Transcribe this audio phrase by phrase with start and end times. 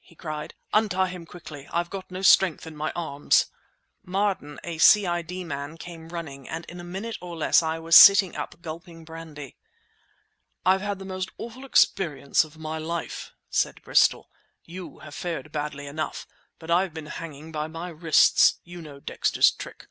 [0.00, 1.68] he cried, "Untie him quickly!
[1.70, 3.48] I've got no strength in my arms!"
[4.02, 5.44] Marden, a C.I.D.
[5.44, 9.58] man, came running, and in a minute, or less, I was sitting up gulping brandy.
[10.64, 14.30] "I've had the most awful experience of my life," said Bristol.
[14.64, 16.26] "You've fared badly enough,
[16.58, 19.80] but I've been hanging by my wrists—you know Dexter's trick!